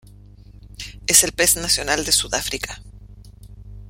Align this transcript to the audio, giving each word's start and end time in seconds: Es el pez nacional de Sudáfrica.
Es 1.05 1.23
el 1.23 1.31
pez 1.31 1.57
nacional 1.57 2.03
de 2.05 2.11
Sudáfrica. 2.11 2.81